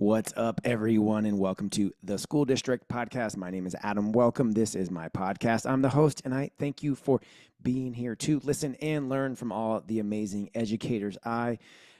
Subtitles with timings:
[0.00, 3.36] What's up, everyone, and welcome to the School District Podcast.
[3.36, 4.52] My name is Adam Welcome.
[4.52, 5.68] This is my podcast.
[5.68, 7.20] I'm the host, and I thank you for
[7.62, 11.58] being here to listen and learn from all the amazing educators I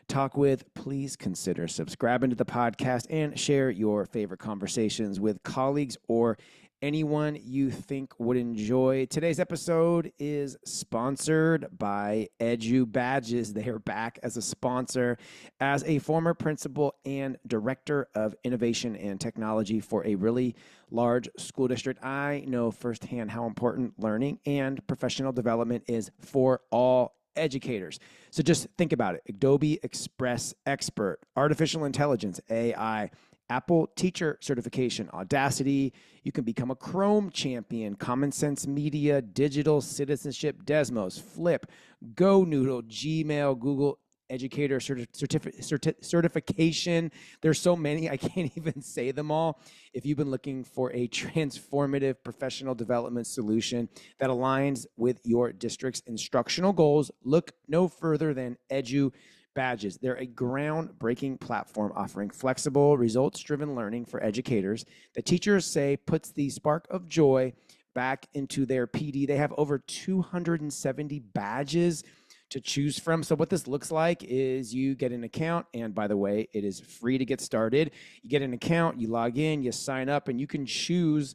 [0.09, 0.73] talk with.
[0.73, 6.39] Please consider subscribing to the podcast and share your favorite conversations with colleagues or
[6.83, 9.07] anyone you think would enjoy.
[9.07, 13.53] Today's episode is sponsored by EdgeU Badges.
[13.53, 15.19] They are back as a sponsor.
[15.61, 20.55] As a former principal and director of innovation and technology for a really
[20.91, 27.16] large school district, I know firsthand how important learning and professional development is for all
[27.37, 27.99] educators.
[28.30, 33.10] So just think about it Adobe Express Expert, artificial intelligence, AI
[33.50, 35.92] Apple Teacher Certification, Audacity.
[36.22, 41.66] You can become a Chrome champion, Common Sense Media, Digital Citizenship, Desmos, Flip,
[42.14, 43.98] Go Noodle, Gmail, Google
[44.30, 47.10] Educator certi- certi- certification.
[47.40, 49.60] There's so many, I can't even say them all.
[49.92, 53.88] If you've been looking for a transformative professional development solution
[54.20, 59.10] that aligns with your district's instructional goals, look no further than EdgeU
[59.54, 59.98] Badges.
[59.98, 64.84] They're a groundbreaking platform offering flexible, results driven learning for educators
[65.15, 67.53] that teachers say puts the spark of joy
[67.94, 69.26] back into their PD.
[69.26, 72.04] They have over 270 badges
[72.50, 73.22] to choose from.
[73.22, 76.64] So, what this looks like is you get an account, and by the way, it
[76.64, 77.92] is free to get started.
[78.22, 81.34] You get an account, you log in, you sign up, and you can choose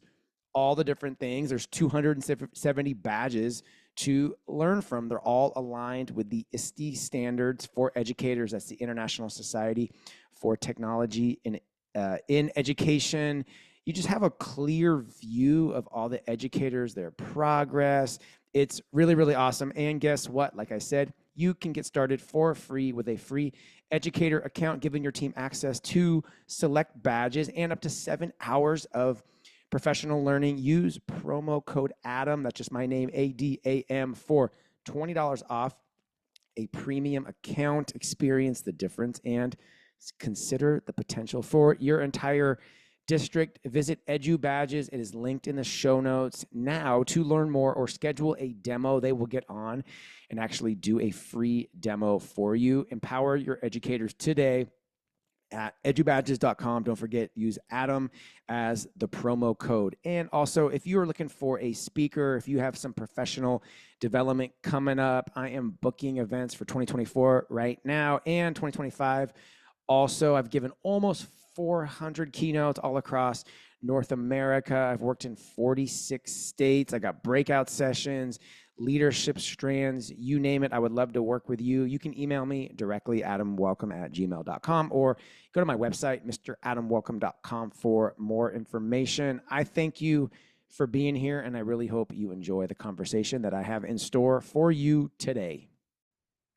[0.52, 1.50] all the different things.
[1.50, 3.62] There's 270 badges
[3.96, 5.08] to learn from.
[5.08, 8.52] They're all aligned with the ISTE standards for educators.
[8.52, 9.90] That's the International Society
[10.34, 11.60] for Technology in,
[11.94, 13.44] uh, in Education.
[13.84, 18.18] You just have a clear view of all the educators, their progress.
[18.52, 19.72] It's really, really awesome.
[19.76, 20.56] And guess what?
[20.56, 23.52] Like I said, you can get started for free with a free
[23.90, 29.22] educator account, giving your team access to select badges and up to seven hours of
[29.70, 30.58] professional learning.
[30.58, 34.52] Use promo code ADAM, that's just my name, A D A M, for
[34.88, 35.74] $20 off
[36.56, 37.94] a premium account.
[37.94, 39.56] Experience the difference and
[40.18, 42.58] consider the potential for your entire
[43.06, 43.60] district.
[43.64, 44.88] Visit EdgeU Badges.
[44.88, 49.00] It is linked in the show notes now to learn more or schedule a demo.
[49.00, 49.84] They will get on
[50.30, 52.86] and actually do a free demo for you.
[52.90, 54.66] Empower your educators today
[55.52, 56.82] at edgeubadges.com.
[56.82, 58.10] Don't forget, use Adam
[58.48, 59.96] as the promo code.
[60.04, 63.62] And also, if you are looking for a speaker, if you have some professional
[64.00, 69.32] development coming up, I am booking events for 2024 right now and 2025.
[69.88, 73.44] Also, I've given almost 400 keynotes all across
[73.82, 74.76] North America.
[74.76, 76.92] I've worked in 46 states.
[76.92, 78.38] I got breakout sessions
[78.78, 80.72] leadership strands, you name it.
[80.72, 81.84] I would love to work with you.
[81.84, 85.16] You can email me directly, adamwelcome at gmail.com, or
[85.52, 89.40] go to my website, mradamwelcome.com, for more information.
[89.50, 90.30] I thank you
[90.68, 93.98] for being here, and I really hope you enjoy the conversation that I have in
[93.98, 95.68] store for you today.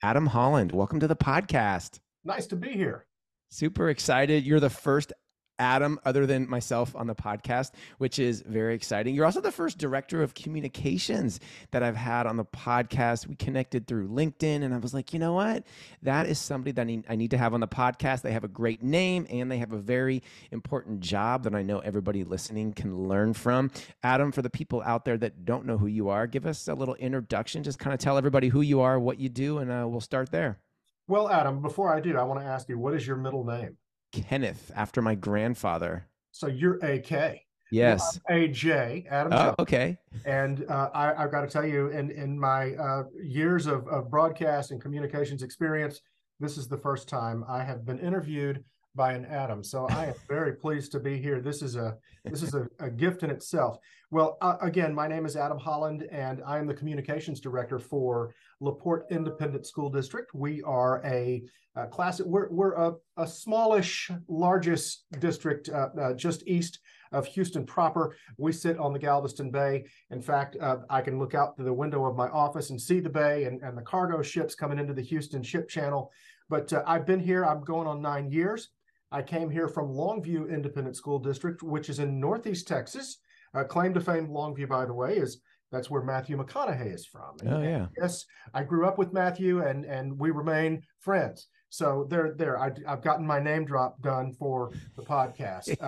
[0.01, 1.99] Adam Holland, welcome to the podcast.
[2.23, 3.05] Nice to be here.
[3.49, 4.45] Super excited.
[4.45, 5.13] You're the first
[5.59, 9.13] Adam, other than myself on the podcast, which is very exciting.
[9.13, 11.39] You're also the first director of communications
[11.71, 13.27] that I've had on the podcast.
[13.27, 15.65] We connected through LinkedIn, and I was like, you know what?
[16.01, 18.21] That is somebody that I need, to have on the podcast.
[18.21, 21.79] They have a great name and they have a very important job that I know
[21.79, 23.69] everybody listening can learn from.
[24.01, 26.73] Adam, for the people out there that don't know who you are, give us a
[26.73, 27.61] little introduction.
[27.61, 30.31] Just kind of tell everybody who you are, what you do, and uh, we'll start
[30.31, 30.59] there.
[31.07, 33.77] Well, Adam, before I do, I want to ask you, what is your middle name?
[34.11, 36.05] Kenneth after my grandfather.
[36.31, 37.41] So you're AK.
[37.71, 38.19] Yes.
[38.27, 39.33] Well, AJ Adam.
[39.33, 39.97] Oh, okay.
[40.25, 44.09] And uh, I, have got to tell you, in in my uh, years of, of
[44.09, 46.01] broadcast and communications experience,
[46.39, 48.63] this is the first time I have been interviewed
[48.95, 49.63] by an Adam.
[49.63, 51.41] So I am very pleased to be here.
[51.41, 51.95] This is a
[52.25, 53.77] this is a, a gift in itself.
[54.11, 58.33] Well, uh, again, my name is Adam Holland, and I am the communications director for
[58.61, 60.33] LaPorte Independent School District.
[60.33, 61.43] We are a,
[61.75, 62.21] a class.
[62.21, 66.79] We're we're a, a smallish, largest district uh, uh, just east
[67.11, 68.15] of Houston proper.
[68.37, 69.85] We sit on the Galveston Bay.
[70.11, 73.09] In fact, uh, I can look out the window of my office and see the
[73.09, 76.11] bay and, and the cargo ships coming into the Houston ship channel.
[76.49, 77.45] But uh, I've been here.
[77.45, 78.69] I'm going on nine years.
[79.11, 83.17] I came here from Longview Independent School District, which is in Northeast Texas.
[83.53, 85.41] Uh, claim to fame, Longview, by the way, is
[85.71, 87.35] that's where Matthew McConaughey is from.
[87.41, 87.87] And, oh yeah.
[87.99, 91.47] yes, I grew up with Matthew, and and we remain friends.
[91.69, 95.75] So there, there, I, have gotten my name drop done for the podcast.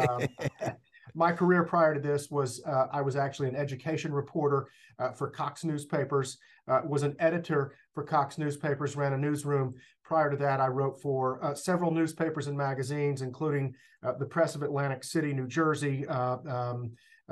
[0.61, 0.75] Um,
[1.13, 4.67] my career prior to this was uh, I was actually an education reporter
[4.99, 6.37] uh, for Cox Newspapers,
[6.67, 9.73] uh, was an editor for Cox Newspapers, ran a newsroom.
[10.03, 13.73] Prior to that, I wrote for uh, several newspapers and magazines, including
[14.03, 16.91] uh, the Press of Atlantic City, New Jersey, uh, um,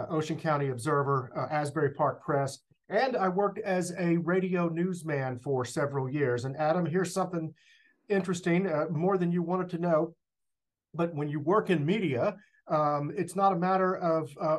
[0.09, 2.59] Ocean County Observer, Asbury Park Press,
[2.89, 6.45] and I worked as a radio newsman for several years.
[6.45, 7.53] And Adam, here's something
[8.09, 10.15] interesting, more than you wanted to know.
[10.93, 12.35] But when you work in media,
[12.67, 14.57] um, it's not a matter of uh,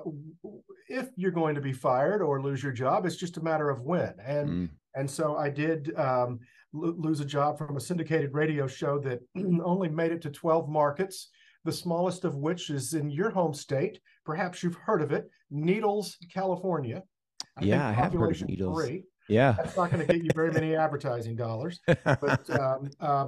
[0.89, 3.07] if you're going to be fired or lose your job.
[3.07, 4.15] It's just a matter of when.
[4.25, 4.69] And mm.
[4.95, 6.41] and so I did um,
[6.75, 9.21] l- lose a job from a syndicated radio show that
[9.65, 11.29] only made it to 12 markets.
[11.65, 14.01] The smallest of which is in your home state.
[14.31, 17.03] Perhaps you've heard of it, Needles, California.
[17.59, 18.81] I yeah, I have heard of Needles.
[18.81, 19.03] Three.
[19.29, 21.81] Yeah, that's not going to get you very many advertising dollars.
[22.05, 23.27] But um, uh,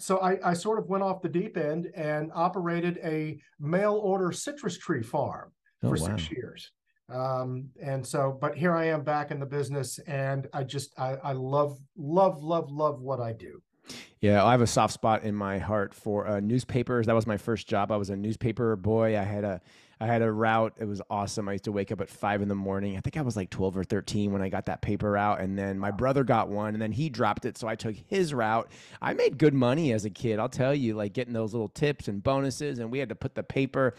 [0.00, 4.32] so I, I, sort of went off the deep end and operated a mail order
[4.32, 5.52] citrus tree farm
[5.84, 6.16] oh, for wow.
[6.16, 6.72] six years.
[7.08, 11.14] Um, and so, but here I am back in the business, and I just I,
[11.22, 13.62] I love love love love what I do.
[14.20, 17.06] Yeah, I have a soft spot in my heart for uh, newspapers.
[17.06, 17.92] That was my first job.
[17.92, 19.16] I was a newspaper boy.
[19.16, 19.60] I had a
[20.00, 20.72] I had a route.
[20.78, 21.48] It was awesome.
[21.48, 22.96] I used to wake up at five in the morning.
[22.96, 25.40] I think I was like 12 or 13 when I got that paper out.
[25.40, 27.58] And then my brother got one and then he dropped it.
[27.58, 28.70] So I took his route.
[29.02, 30.38] I made good money as a kid.
[30.38, 32.78] I'll tell you, like getting those little tips and bonuses.
[32.78, 33.94] And we had to put the paper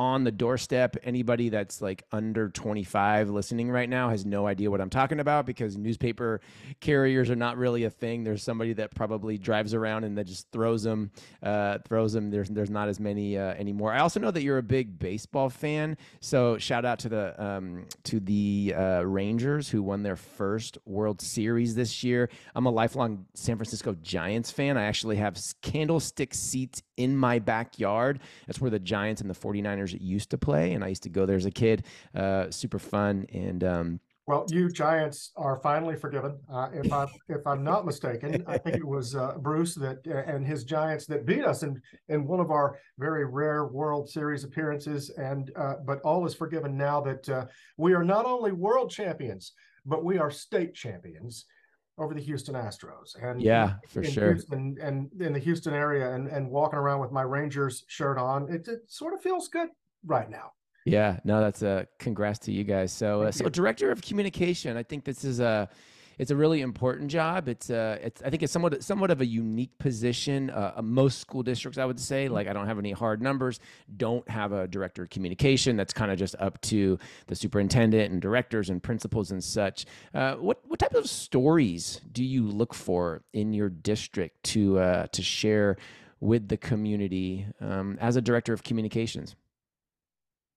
[0.00, 0.96] on the doorstep.
[1.04, 5.44] Anybody that's like under 25 listening right now has no idea what I'm talking about
[5.44, 6.40] because newspaper
[6.80, 8.24] carriers are not really a thing.
[8.24, 11.10] There's somebody that probably drives around and that just throws them,
[11.42, 12.30] uh, throws them.
[12.30, 13.92] There's there's not as many uh, anymore.
[13.92, 17.84] I also know that you're a big baseball fan, so shout out to the um,
[18.04, 22.30] to the uh, Rangers who won their first World Series this year.
[22.54, 24.78] I'm a lifelong San Francisco Giants fan.
[24.78, 28.20] I actually have candlestick seats in my backyard.
[28.46, 31.26] That's where the Giants and the 49ers used to play, and I used to go
[31.26, 31.86] there as a kid.
[32.14, 33.64] Uh, super fun and.
[33.64, 36.38] Um, well, you Giants are finally forgiven.
[36.52, 40.46] Uh, if I if I'm not mistaken, I think it was uh, Bruce that and
[40.46, 45.10] his Giants that beat us in in one of our very rare World Series appearances.
[45.10, 47.46] And uh, but all is forgiven now that uh,
[47.76, 49.52] we are not only world champions,
[49.84, 51.46] but we are state champions
[52.00, 53.14] over the Houston Astros.
[53.22, 54.32] And yeah, for sure.
[54.32, 58.52] Houston, and in the Houston area, and and walking around with my Rangers shirt on,
[58.52, 59.68] it, it sort of feels good
[60.04, 60.52] right now.
[60.86, 62.90] Yeah, no, that's a congrats to you guys.
[62.90, 65.68] So, uh, so director of communication, I think this is a
[66.20, 67.48] it's a really important job.
[67.48, 70.50] It's uh, it's I think it's somewhat somewhat of a unique position.
[70.50, 73.58] Uh, uh, most school districts, I would say, like I don't have any hard numbers,
[73.96, 75.78] don't have a director of communication.
[75.78, 79.86] That's kind of just up to the superintendent and directors and principals and such.
[80.12, 85.06] Uh, what what type of stories do you look for in your district to uh,
[85.12, 85.78] to share
[86.20, 89.36] with the community um, as a director of communications?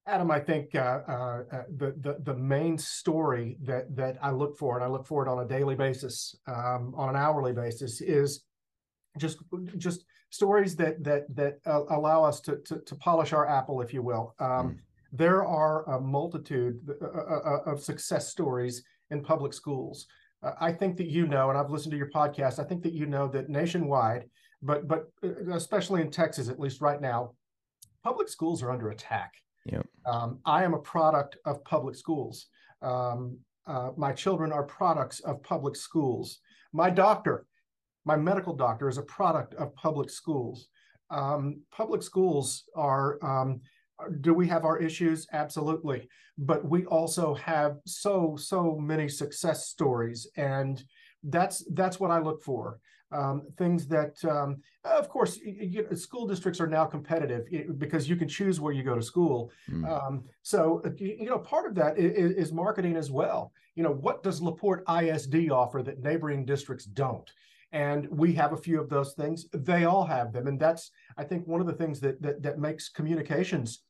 [0.06, 4.58] Adam, I think uh, uh, uh, the, the the main story that that I look
[4.58, 8.02] for, and I look for it on a daily basis, um, on an hourly basis,
[8.02, 8.44] is
[9.18, 9.38] just
[9.78, 13.94] just stories that that that uh, allow us to, to, to polish our apple, if
[13.94, 14.36] you will.
[14.40, 14.78] Um, mm.
[15.14, 20.08] There are a multitude uh, uh, of success stories in public schools.
[20.60, 22.60] I think that you know, and I've listened to your podcast.
[22.60, 24.26] I think that you know that nationwide,
[24.62, 25.06] but but
[25.54, 27.36] especially in Texas, at least right now,
[28.04, 29.32] public schools are under attack
[29.66, 29.88] Yep.
[30.06, 32.48] Um, I am a product of public schools.
[32.82, 36.40] Um, uh, my children are products of public schools.
[36.74, 37.46] My doctor,
[38.06, 40.68] my medical doctor, is a product of public schools.
[41.10, 43.24] Um, public schools are.
[43.24, 43.62] Um,
[44.20, 45.28] do we have our issues?
[45.32, 50.84] Absolutely, but we also have so so many success stories, and
[51.24, 52.80] that's that's what I look for
[53.14, 57.46] um, things that, um, of course, you, you, school districts are now competitive
[57.78, 59.52] because you can choose where you go to school.
[59.70, 59.88] Mm.
[59.90, 63.52] Um, so, uh, you know, part of that is, is, marketing as well.
[63.76, 67.30] You know, what does LaPorte ISD offer that neighboring districts don't?
[67.72, 69.48] And we have a few of those things.
[69.52, 72.60] They all have them, and that's, I think, one of the things that that, that
[72.60, 73.82] makes communications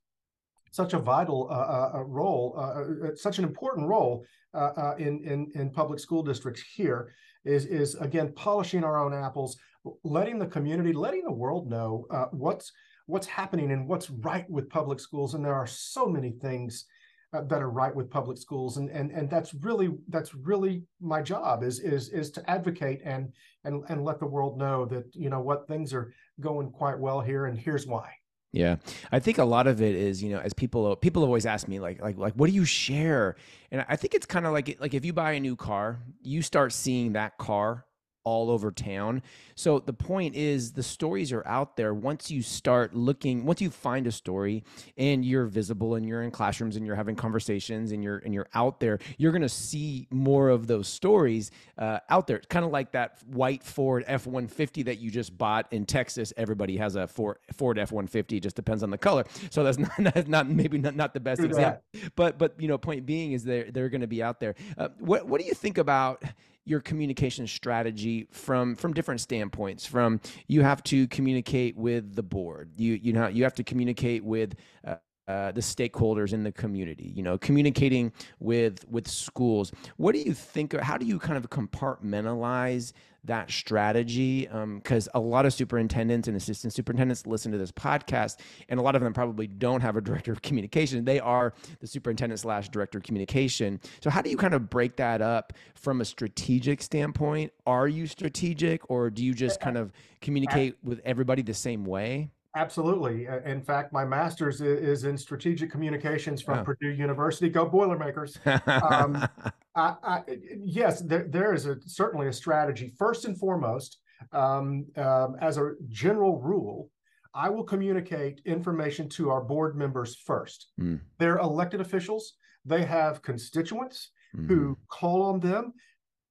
[0.72, 5.24] such a vital uh, uh, uh role, uh, uh, such an important role uh, in,
[5.24, 7.12] in in public school districts here
[7.46, 9.58] is is again polishing our own apples,
[10.04, 12.72] letting the community, letting the world know uh, what's
[13.06, 15.34] what's happening and what's right with public schools.
[15.34, 16.86] And there are so many things
[17.34, 21.22] uh, that are right with public schools, and and and that's really that's really my
[21.22, 23.34] job is is is to advocate and
[23.64, 27.22] and and let the world know that you know what things are going quite well
[27.22, 28.10] here, and here's why.
[28.54, 28.76] Yeah.
[29.12, 31.80] I think a lot of it is, you know, as people people always ask me
[31.80, 33.36] like like like what do you share?
[33.72, 36.44] And I think it's kind of like like if you buy a new car, you
[36.44, 37.86] start seeing that car
[38.24, 39.22] all over town.
[39.56, 41.94] So the point is the stories are out there.
[41.94, 44.64] Once you start looking, once you find a story
[44.98, 48.48] and you're visible and you're in classrooms and you're having conversations and you're and you're
[48.54, 52.38] out there, you're going to see more of those stories uh, out there.
[52.38, 56.34] It's kind of like that white Ford F150 that you just bought in Texas.
[56.38, 59.26] Everybody has a Ford Ford F150, just depends on the color.
[59.50, 61.82] So that's not that's not maybe not, not the best example.
[62.16, 64.56] But but you know, point being is they're they're going to be out there.
[64.78, 66.24] Uh, what what do you think about
[66.66, 69.86] your communication strategy from from different standpoints.
[69.86, 72.72] From you have to communicate with the board.
[72.78, 74.56] You you know you have to communicate with
[74.86, 74.96] uh,
[75.28, 79.72] uh, the stakeholders in the community you know communicating with with schools.
[79.98, 82.94] What do you think how do you kind of compartmentalize
[83.26, 88.38] that strategy because um, a lot of superintendents and assistant superintendents listen to this podcast
[88.70, 91.06] and a lot of them probably don't have a director of communication.
[91.06, 93.80] They are the superintendent slash director of communication.
[94.02, 97.54] So how do you kind of break that up from a strategic standpoint?
[97.66, 102.30] Are you strategic or do you just kind of communicate with everybody the same way
[102.56, 103.28] Absolutely.
[103.46, 106.64] In fact, my master's is in strategic communications from oh.
[106.64, 107.50] Purdue University.
[107.50, 108.38] Go Boilermakers.
[108.46, 109.28] um,
[109.76, 110.22] I, I,
[110.64, 112.94] yes, there, there is a, certainly a strategy.
[112.98, 113.98] First and foremost,
[114.32, 116.92] um, um, as a general rule,
[117.34, 120.68] I will communicate information to our board members first.
[120.80, 121.00] Mm.
[121.18, 122.34] They're elected officials.
[122.66, 124.48] They have constituents mm.
[124.48, 125.74] who call on them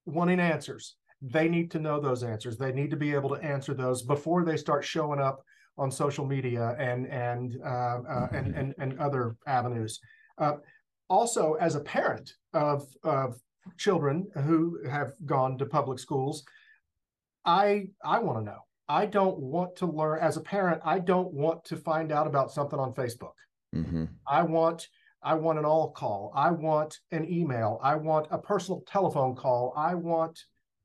[0.07, 0.95] wanting answers.
[1.21, 2.57] They need to know those answers.
[2.57, 5.45] They need to be able to answer those before they start showing up
[5.79, 8.59] on social media and and uh, uh, and, mm-hmm.
[8.59, 10.01] and and other avenues.
[10.39, 10.57] Uh,
[11.09, 13.41] also, as a parent of of
[13.79, 16.45] children who have gone to public schools,
[17.45, 18.61] I I want to know.
[18.89, 20.83] I don't want to learn as a parent.
[20.85, 23.35] I don't want to find out about something on Facebook.
[23.75, 24.05] Mm-hmm.
[24.27, 24.89] I want
[25.23, 26.33] I want an all call.
[26.35, 27.79] I want an email.
[27.83, 29.73] I want a personal telephone call.
[29.77, 30.39] I want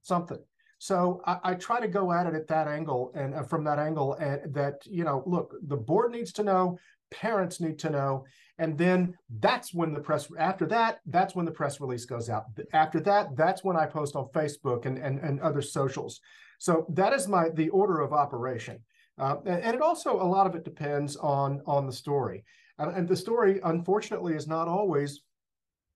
[0.03, 0.39] something.
[0.80, 3.80] So I, I, try to go at it at that angle and uh, from that
[3.80, 6.78] angle, and that you know, look, the board needs to know,
[7.10, 8.26] parents need to know,
[8.60, 10.28] and then that's when the press.
[10.38, 12.46] After that, that's when the press release goes out.
[12.74, 16.20] After that, that's when I post on Facebook and and, and other socials.
[16.60, 18.80] So that is my the order of operation,
[19.18, 22.44] uh, and, and, it also a lot of it depends on on the story,
[22.78, 25.22] uh, and the story unfortunately is not always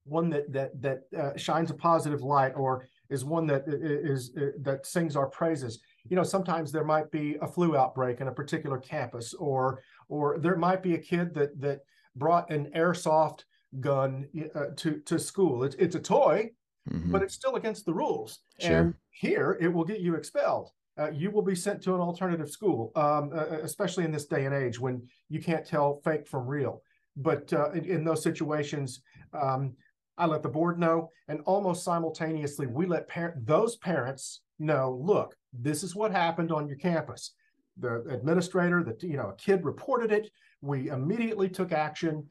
[0.06, 4.86] one that that that uh, shines a positive light or is one that is, that
[4.86, 5.80] sings our praises.
[6.10, 10.40] You know, sometimes there might be a flu outbreak in a particular campus, or or
[10.40, 11.82] there might be a kid that that
[12.16, 13.44] brought an airsoft
[13.80, 15.64] gun uh, to to school.
[15.64, 16.50] It's it's a toy,
[16.90, 17.12] mm-hmm.
[17.12, 18.40] but it's still against the rules.
[18.60, 18.78] Sure.
[18.78, 20.72] And here, it will get you expelled.
[21.00, 24.46] Uh, you will be sent to an alternative school, um, uh, especially in this day
[24.46, 26.82] and age when you can't tell fake from real.
[27.16, 29.02] But uh, in, in, those situations,
[29.34, 29.74] um,
[30.18, 35.00] I let the board know, and almost simultaneously, we let parent those parents know.
[35.02, 37.32] Look, this is what happened on your campus.
[37.78, 40.30] The administrator, that you know, a kid reported it.
[40.62, 42.28] We immediately took action.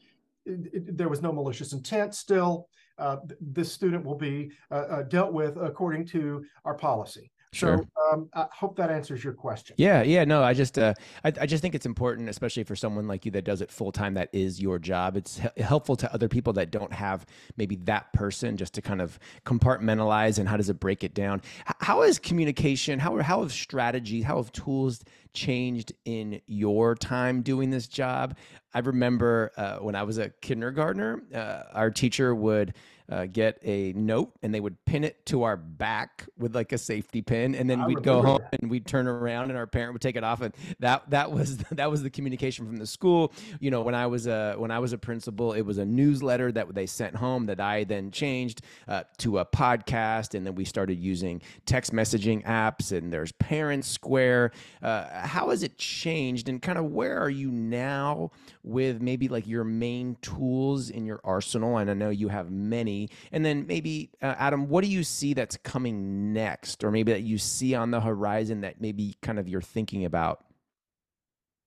[0.47, 2.15] It, it, there was no malicious intent.
[2.15, 2.69] Still,
[2.99, 7.33] uh, this student will be uh, uh, dealt with according to our policy.
[7.53, 7.79] Sure.
[7.79, 9.75] So um, I hope that answers your question.
[9.77, 10.25] Yeah, yeah.
[10.25, 13.33] No, I just, uh, I, I just think it's important, especially for someone like you
[13.33, 14.15] that does it full time.
[14.15, 15.17] That is your job.
[15.17, 17.27] It's h- helpful to other people that don't have
[17.57, 21.43] maybe that person, just to kind of compartmentalize and how does it break it down.
[21.81, 23.01] How is communication?
[23.01, 24.25] How how have strategies?
[24.25, 25.03] How have tools
[25.33, 28.37] changed in your time doing this job?
[28.73, 32.75] I remember uh, when I was a kindergartner, uh, our teacher would
[33.11, 36.79] uh, get a note and they would pin it to our back with like a
[36.79, 38.61] safety pin, and then I we'd go home that.
[38.61, 41.57] and we'd turn around and our parent would take it off, and that that was
[41.73, 43.33] that was the communication from the school.
[43.59, 46.53] You know, when I was a when I was a principal, it was a newsletter
[46.53, 50.65] that they sent home that I then changed uh, to a podcast, and then we
[50.65, 54.53] started using text messaging apps, and there's Parent Square.
[54.83, 58.31] Uh, how has it changed, and kind of where are you now
[58.63, 61.79] with maybe like your main tools in your arsenal?
[61.79, 63.00] And I know you have many
[63.33, 67.23] and then maybe, uh, Adam, what do you see that's coming next, or maybe that
[67.23, 70.45] you see on the horizon that maybe kind of you're thinking about?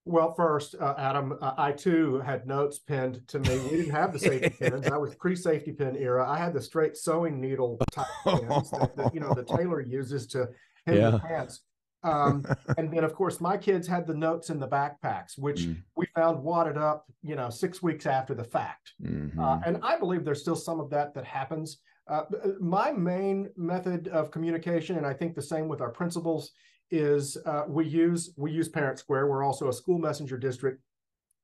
[0.05, 3.57] Well, first, uh, Adam, uh, I too had notes pinned to me.
[3.59, 4.87] We didn't have the safety pins.
[4.87, 6.29] I was pre-safety pin era.
[6.29, 10.27] I had the straight sewing needle type pins that, that, you know the tailor uses
[10.27, 10.49] to
[10.85, 11.11] hem yeah.
[11.11, 11.61] the pants.
[12.03, 12.45] Um,
[12.77, 15.77] and then, of course, my kids had the notes in the backpacks, which mm.
[15.95, 18.93] we found wadded up, you know, six weeks after the fact.
[19.01, 19.39] Mm-hmm.
[19.39, 21.79] Uh, and I believe there's still some of that that happens.
[22.07, 26.51] Uh, uh, my main method of communication, and I think the same with our principals,
[26.91, 29.27] is uh, we use we use Parent Square.
[29.27, 30.81] We're also a school messenger district,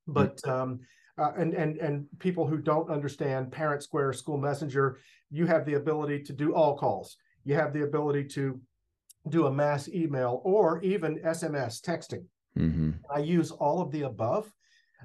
[0.08, 0.14] mm.
[0.14, 0.80] but um,
[1.18, 4.98] uh, and and and people who don't understand Parent Square School Messenger,
[5.30, 7.16] you have the ability to do all calls.
[7.44, 8.60] You have the ability to
[9.28, 12.24] do a mass email or even SMS texting.
[12.58, 12.90] Mm-hmm.
[13.14, 14.50] I use all of the above.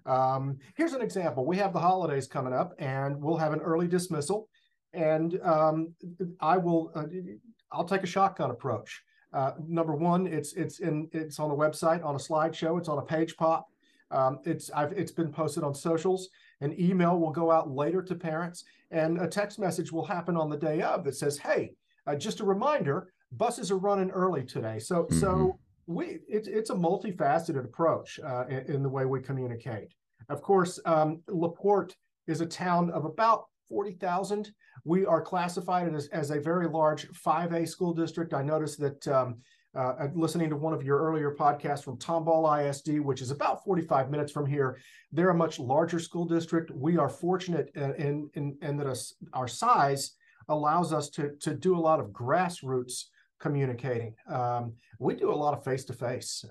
[0.06, 1.46] Um, here's an example.
[1.46, 4.48] We have the holidays coming up, and we'll have an early dismissal.
[4.94, 5.94] And um,
[6.40, 7.06] I will, uh,
[7.72, 9.04] I'll take a shotgun approach.
[9.34, 12.80] Uh, number one, it's it's in it's on the website on a slideshow.
[12.80, 13.68] It's on a page pop.
[14.12, 16.30] Um, it's I've it's been posted on socials.
[16.62, 20.50] An email will go out later to parents, and a text message will happen on
[20.50, 21.74] the day of that says, "Hey,
[22.08, 25.20] uh, just a reminder, buses are running early today." So mm-hmm.
[25.20, 29.94] so we it's it's a multifaceted approach uh, in, in, the way we communicate.
[30.30, 31.96] Of course, um, LaPorte
[32.28, 34.52] is a town of about 40,000.
[34.84, 38.34] We are classified as, as a very large 5A school district.
[38.34, 39.38] I noticed that um,
[39.76, 44.10] uh, listening to one of your earlier podcasts from Tomball ISD, which is about 45
[44.10, 44.80] minutes from here,
[45.12, 46.72] they're a much larger school district.
[46.72, 50.12] We are fortunate in, in, in that us, our size
[50.48, 53.06] allows us to, to do a lot of grassroots
[53.46, 54.16] communicating.
[54.28, 56.44] Um, we do a lot of face to face.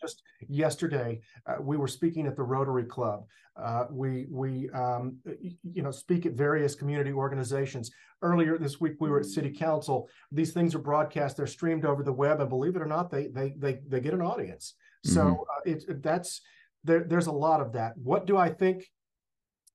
[0.00, 3.26] Just yesterday, uh, we were speaking at the Rotary Club.
[3.56, 5.18] Uh, we we um,
[5.62, 7.92] you know speak at various community organizations.
[8.22, 10.08] Earlier this week, we were at City Council.
[10.32, 13.28] These things are broadcast; they're streamed over the web, and believe it or not, they
[13.28, 14.74] they they they get an audience.
[15.06, 15.14] Mm-hmm.
[15.14, 16.40] So uh, it, that's
[16.82, 17.04] there.
[17.04, 17.92] There's a lot of that.
[17.96, 18.90] What do I think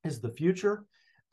[0.04, 0.84] is the future?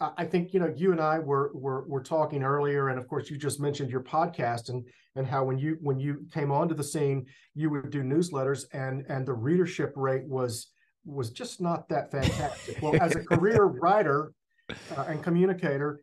[0.01, 3.31] I think you know you and I were were were talking earlier, and of course
[3.31, 4.85] you just mentioned your podcast and
[5.15, 9.05] and how when you when you came onto the scene, you would do newsletters, and
[9.09, 10.69] and the readership rate was
[11.05, 12.83] was just not that fantastic.
[12.83, 14.33] well, as a career writer
[14.97, 16.01] uh, and communicator,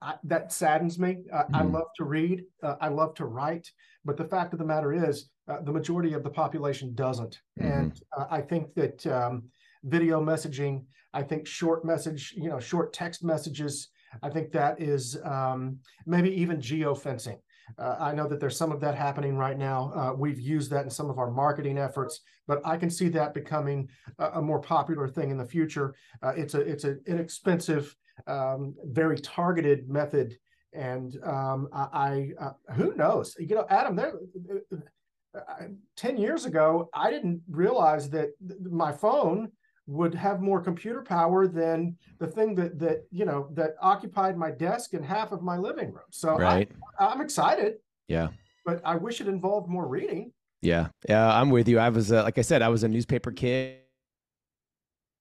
[0.00, 1.18] I, that saddens me.
[1.32, 1.56] Uh, mm-hmm.
[1.56, 3.66] I love to read, uh, I love to write,
[4.04, 7.72] but the fact of the matter is, uh, the majority of the population doesn't, mm-hmm.
[7.72, 9.06] and uh, I think that.
[9.06, 9.44] Um,
[9.84, 10.84] video messaging.
[11.12, 13.88] I think short message, you know, short text messages.
[14.22, 17.38] I think that is um, maybe even geofencing.
[17.78, 19.92] Uh, I know that there's some of that happening right now.
[19.94, 23.34] Uh, we've used that in some of our marketing efforts, but I can see that
[23.34, 23.88] becoming
[24.18, 25.94] a, a more popular thing in the future.
[26.22, 27.94] Uh, it's a it's an inexpensive,
[28.26, 30.36] um, very targeted method,
[30.72, 33.36] and um, I, I uh, who knows?
[33.38, 34.14] You know, Adam, there.
[34.72, 34.76] Uh,
[35.34, 35.64] uh,
[35.96, 38.32] 10 years ago, I didn't realize that
[38.70, 39.50] my phone
[39.92, 44.50] would have more computer power than the thing that that you know that occupied my
[44.50, 46.10] desk and half of my living room.
[46.10, 46.70] So right.
[46.98, 47.74] I, I'm excited.
[48.08, 48.28] Yeah.
[48.64, 50.32] But I wish it involved more reading.
[50.60, 51.80] Yeah, yeah, I'm with you.
[51.80, 53.81] I was, uh, like I said, I was a newspaper kid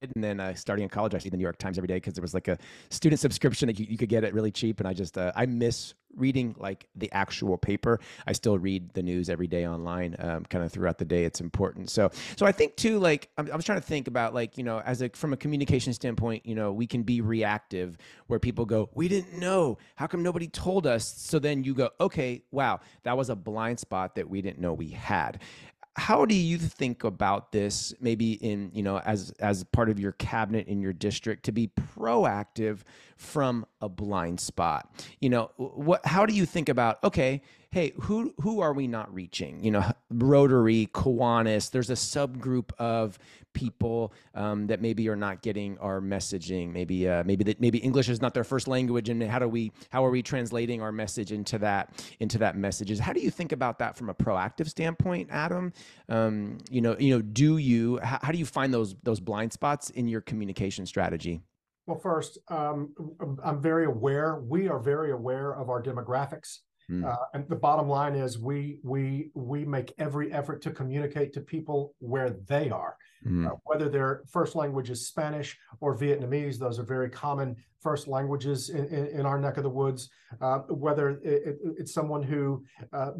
[0.02, 2.16] and then uh, starting in college, I see the New York Times every day because
[2.16, 2.58] there was like a
[2.90, 4.80] student subscription that you, you could get it really cheap.
[4.80, 8.00] And I just uh, I miss reading like the actual paper.
[8.28, 11.24] I still read the news every day online, um, kind of throughout the day.
[11.24, 11.90] It's important.
[11.90, 14.64] So so I think too, like I'm, I was trying to think about like you
[14.64, 18.66] know as a from a communication standpoint, you know we can be reactive where people
[18.66, 19.78] go, we didn't know.
[19.96, 21.06] How come nobody told us?
[21.18, 24.74] So then you go, okay, wow, that was a blind spot that we didn't know
[24.74, 25.40] we had
[25.98, 30.14] how do you think about this maybe in you know as as part of your
[30.14, 32.80] cabinet in your district to be proactive
[33.18, 34.90] from a blind spot?
[35.20, 37.42] You know what how do you think about okay
[37.72, 39.64] hey, who who are we not reaching?
[39.64, 41.72] You know, Rotary, Kiwanis.
[41.72, 43.18] There's a subgroup of
[43.54, 46.72] people um, that maybe are not getting our messaging.
[46.74, 49.72] Maybe uh, maybe that maybe English is not their first language, and how do we
[49.90, 53.00] how are we translating our message into that into that messages?
[53.00, 55.72] How do you think about that from a proactive standpoint, Adam?
[56.10, 59.54] Um, you know, you know, do you how, how do you find those those blind
[59.54, 61.42] spots in your communication strategy?
[61.88, 62.94] Well, first, um,
[63.44, 64.36] I'm very aware.
[64.36, 66.60] We are very aware of our demographics.
[66.92, 67.06] Mm.
[67.06, 71.42] Uh, and the bottom line is we we we make every effort to communicate to
[71.42, 73.48] people where they are, mm.
[73.48, 76.58] uh, whether their first language is Spanish or Vietnamese.
[76.58, 80.10] Those are very common first languages in, in, in our neck of the woods.
[80.42, 83.12] Uh, whether it, it, it's someone who uh,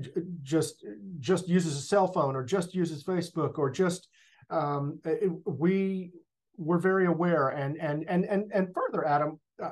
[0.44, 0.86] just
[1.20, 4.10] just uses a cell phone or just uses Facebook or just
[4.50, 6.12] um, it, we
[6.58, 9.72] we're very aware and and and and and further, Adam, uh,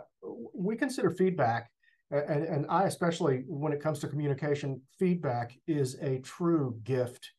[0.53, 1.69] we consider feedback
[2.11, 7.31] and, and I especially when it comes to communication, feedback is a true gift.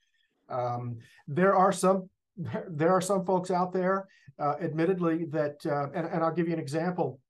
[0.49, 2.09] Um, there are some
[2.69, 6.55] there are some folks out there, uh, admittedly, that uh, and, and I'll give you
[6.55, 7.21] an example.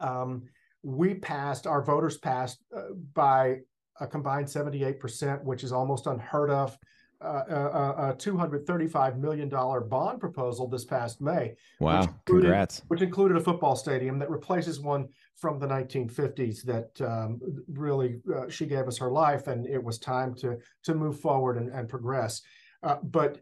[0.00, 0.44] Um,
[0.82, 3.58] we passed our voters passed uh, by
[4.00, 6.76] a combined 78%, which is almost unheard of
[7.24, 11.54] uh, a, a $235 million bond proposal this past May.
[11.80, 12.82] Wow, which included, congrats.
[12.88, 18.48] Which included a football stadium that replaces one from the 1950s that um, really, uh,
[18.48, 21.88] she gave us her life and it was time to, to move forward and, and
[21.88, 22.42] progress.
[22.82, 23.38] Uh, but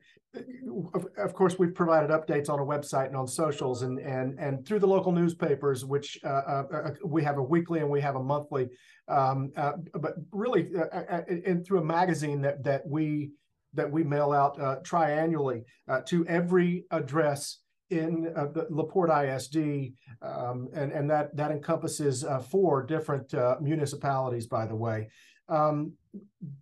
[0.95, 4.67] of, of, course, we've provided updates on a website and on socials and and and
[4.67, 8.17] through the local newspapers, which uh, uh, uh we have a weekly and we have
[8.17, 8.69] a monthly,
[9.09, 13.31] um, uh, but really, uh, and through a magazine that that we
[13.75, 15.63] that we mail out triannually
[16.07, 17.59] to every address
[17.91, 19.93] in uh, the LaPorte ISD,
[20.23, 25.09] um, and and that that encompasses uh, four different uh, municipalities, by the way.
[25.49, 25.93] Um,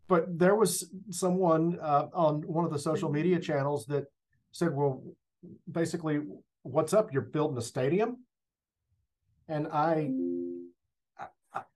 [0.09, 4.07] but there was someone uh, on one of the social media channels that
[4.51, 5.03] said, "Well,
[5.71, 6.21] basically,
[6.63, 7.13] what's up?
[7.13, 8.25] You're building a stadium,"
[9.49, 10.11] and I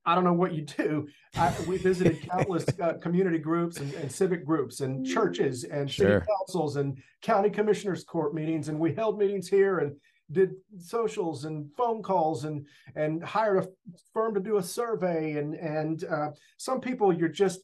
[0.06, 1.08] I don't know what you do.
[1.34, 6.20] I, we visited countless uh, community groups and, and, civic groups and churches and sure.
[6.20, 9.96] city councils and county commissioners court meetings, and we held meetings here and
[10.32, 13.68] did socials and phone calls and and hired a
[14.12, 17.60] firm to do a survey and and uh, some people you're just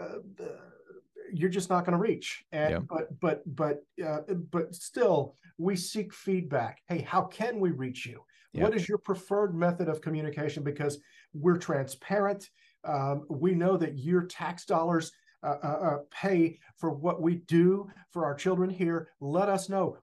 [0.00, 0.18] uh,
[1.32, 2.78] you're just not going to reach and yeah.
[2.78, 8.22] but but but uh, but still we seek feedback hey how can we reach you
[8.52, 8.62] yeah.
[8.62, 10.98] what is your preferred method of communication because
[11.40, 12.48] we're transparent.
[12.84, 17.88] Um, we know that your tax dollars uh, uh, uh, pay for what we do
[18.12, 19.08] for our children here.
[19.20, 19.98] Let us know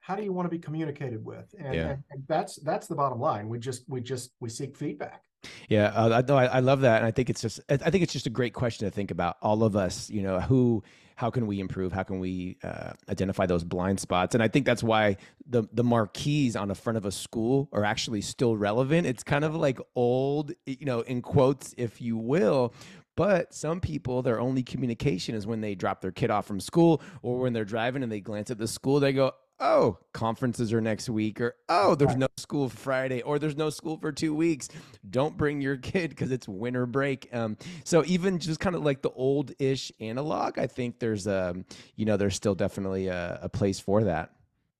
[0.00, 1.88] how do you want to be communicated with, and, yeah.
[1.90, 3.48] and, and that's that's the bottom line.
[3.48, 5.22] We just we just we seek feedback.
[5.68, 8.26] Yeah, uh, I, I love that, and I think it's just I think it's just
[8.26, 9.36] a great question to think about.
[9.42, 10.82] All of us, you know, who
[11.16, 11.92] how can we improve?
[11.92, 14.34] How can we uh, identify those blind spots?
[14.34, 15.16] And I think that's why
[15.48, 19.06] the the marquees on the front of a school are actually still relevant.
[19.06, 22.74] It's kind of like old, you know, in quotes, if you will.
[23.16, 27.02] But some people, their only communication is when they drop their kid off from school
[27.20, 30.80] or when they're driving and they glance at the school, they go, oh, conferences are
[30.80, 34.68] next week, or oh, there's no school Friday, or there's no school for two weeks.
[35.08, 37.28] Don't bring your kid because it's winter break.
[37.32, 41.50] Um, so even just kind of like the old ish analog, I think there's a,
[41.50, 41.64] um,
[41.96, 44.32] you know, there's still definitely a, a place for that.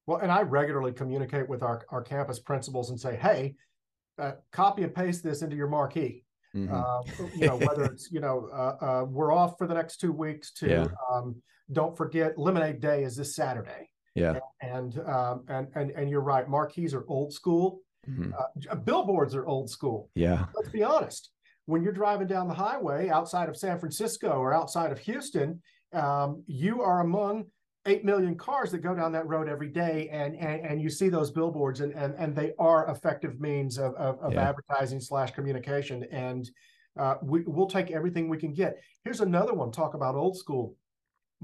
[0.06, 3.56] Well, and I regularly communicate with our, our campus principals and say, hey,
[4.18, 6.24] uh, copy and paste this into your marquee.
[6.56, 6.74] Mm-hmm.
[6.74, 10.12] Uh, you know, whether it's, you know, uh, uh, we're off for the next two
[10.12, 10.86] weeks to, yeah.
[11.12, 11.36] um,
[11.72, 13.90] don't forget lemonade day is this Saturday.
[14.14, 14.38] Yeah.
[14.60, 16.48] And um, and and and you're right.
[16.48, 17.80] Marquees are old school.
[18.08, 18.32] Mm-hmm.
[18.70, 20.10] Uh, billboards are old school.
[20.14, 20.46] Yeah.
[20.54, 21.30] Let's be honest.
[21.66, 25.60] When you're driving down the highway outside of San Francisco or outside of Houston,
[25.92, 27.44] um, you are among
[27.86, 31.08] eight million cars that go down that road every day, and and, and you see
[31.08, 34.48] those billboards, and and and they are effective means of of, of yeah.
[34.48, 36.04] advertising slash communication.
[36.10, 36.48] And
[36.98, 38.78] uh, we, we'll take everything we can get.
[39.04, 39.70] Here's another one.
[39.70, 40.74] Talk about old school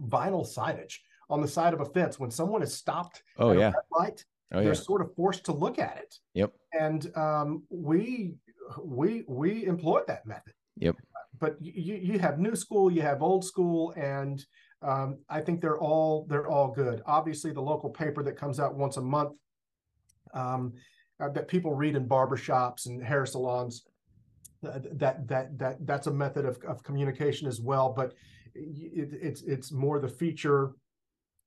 [0.08, 0.98] vinyl signage
[1.30, 2.18] on the side of a fence.
[2.18, 3.72] When someone is stopped oh yeah.
[3.92, 4.72] light oh, they're yeah.
[4.72, 6.14] sort of forced to look at it.
[6.34, 6.52] Yep.
[6.78, 8.34] And um, we
[8.82, 10.54] we we employ that method.
[10.76, 10.96] Yep.
[11.40, 14.44] But you you have new school you have old school and
[14.82, 17.02] um, i think they're all they're all good.
[17.06, 19.32] Obviously the local paper that comes out once a month
[20.34, 20.72] um,
[21.20, 23.84] uh, that people read in barbershops and hair salons
[24.66, 27.92] uh, that that that that's a method of, of communication as well.
[27.92, 28.14] But
[28.54, 30.72] it, it's it's more the feature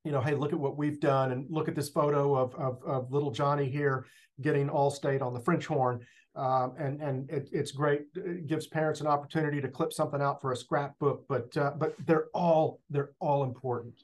[0.07, 2.81] you know, hey, look at what we've done, and look at this photo of of,
[2.85, 4.05] of little Johnny here
[4.39, 5.99] getting All-State on the French horn,
[6.33, 8.03] um, and and it, it's great.
[8.15, 11.93] It gives parents an opportunity to clip something out for a scrapbook, but uh, but
[12.05, 13.95] they're all they're all important.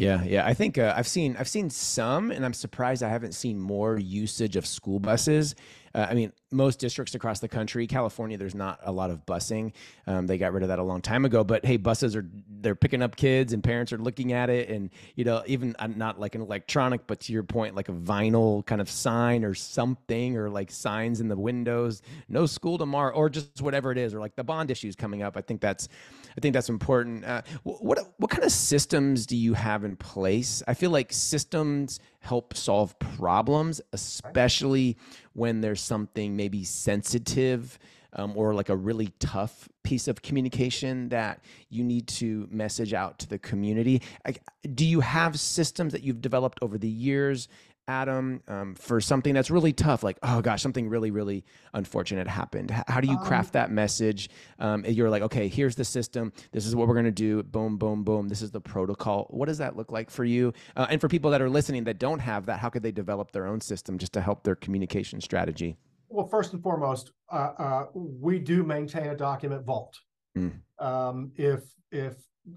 [0.00, 0.46] Yeah, yeah.
[0.46, 3.98] I think uh, I've seen I've seen some, and I'm surprised I haven't seen more
[3.98, 5.54] usage of school buses.
[5.94, 9.72] Uh, I mean, most districts across the country, California, there's not a lot of busing.
[10.06, 11.44] Um, they got rid of that a long time ago.
[11.44, 14.88] But hey, buses are they're picking up kids, and parents are looking at it, and
[15.16, 18.64] you know, even uh, not like an electronic, but to your point, like a vinyl
[18.64, 23.28] kind of sign or something, or like signs in the windows, no school tomorrow, or
[23.28, 25.36] just whatever it is, or like the bond issues coming up.
[25.36, 25.90] I think that's
[26.36, 27.24] I think that's important.
[27.24, 30.62] Uh, what what kind of systems do you have in place?
[30.66, 34.96] I feel like systems help solve problems, especially
[35.32, 37.78] when there's something maybe sensitive
[38.14, 43.18] um, or like a really tough piece of communication that you need to message out
[43.20, 44.02] to the community.
[44.26, 44.34] I,
[44.74, 47.48] do you have systems that you've developed over the years
[47.90, 52.70] Adam, um, for something that's really tough, like, oh gosh, something really, really unfortunate happened?
[52.70, 54.30] How do you um, craft that message?
[54.60, 56.32] Um, you're like, okay, here's the system.
[56.52, 57.42] This is what we're going to do.
[57.42, 58.28] Boom, boom, boom.
[58.28, 59.26] This is the protocol.
[59.30, 60.52] What does that look like for you?
[60.76, 63.32] Uh, and for people that are listening that don't have that, how could they develop
[63.32, 65.76] their own system just to help their communication strategy?
[66.08, 69.98] Well, first and foremost, uh, uh, we do maintain a document vault.
[70.38, 71.32] Mm.
[71.36, 72.14] if if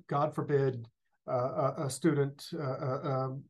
[0.08, 0.88] God forbid
[1.28, 3.44] uh, a, a, student uh, uh, um,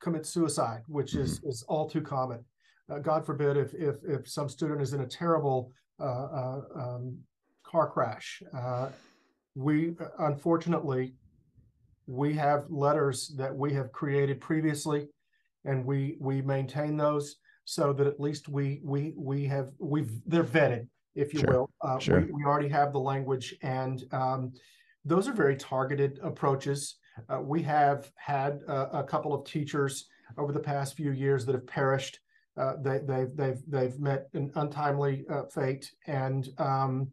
[0.00, 1.22] commit suicide, which mm-hmm.
[1.22, 2.44] is is all too common.
[2.90, 7.18] Uh, God forbid if if if some student is in a terrible uh, uh, um,
[7.64, 8.42] car crash.
[8.56, 8.88] Uh,
[9.54, 11.14] we unfortunately
[12.06, 15.08] we have letters that we have created previously,
[15.64, 20.44] and we we maintain those so that at least we we we have we've they're
[20.44, 21.52] vetted, if you Sure.
[21.52, 21.70] will.
[21.82, 22.20] Uh, Sure.
[22.20, 24.52] we, we already have the language, and um,
[25.04, 26.96] those are very targeted approaches.
[27.28, 31.54] Uh, we have had uh, a couple of teachers over the past few years that
[31.54, 32.20] have perished.
[32.56, 37.08] Uh, they, they've they've they've met an untimely uh, fate, and um,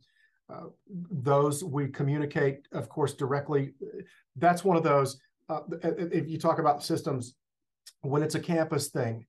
[0.52, 0.66] uh,
[1.12, 3.74] those we communicate, of course, directly.
[4.36, 5.20] That's one of those.
[5.48, 7.36] Uh, if you talk about systems,
[8.02, 9.26] when it's a campus thing,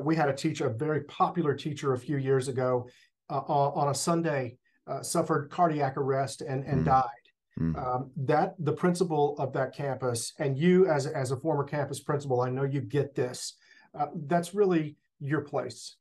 [0.00, 2.88] we had a teacher, a very popular teacher, a few years ago,
[3.30, 6.86] uh, on a Sunday, uh, suffered cardiac arrest and and Mm.
[6.86, 7.17] died.
[7.58, 7.76] Mm.
[7.76, 12.40] Um, that the principal of that campus, and you as as a former campus principal,
[12.40, 13.54] I know you get this.
[13.98, 15.96] Uh, that's really your place.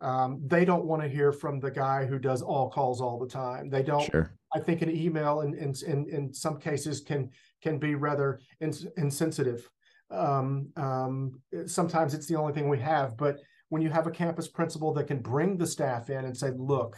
[0.00, 3.28] Um, they don't want to hear from the guy who does all calls all the
[3.28, 3.68] time.
[3.68, 4.10] They don't.
[4.10, 4.30] Sure.
[4.54, 7.30] I think an email in in in, in some cases can
[7.62, 9.68] can be rather ins- insensitive.
[10.10, 14.48] Um, um, sometimes it's the only thing we have, but when you have a campus
[14.48, 16.96] principal that can bring the staff in and say, "Look,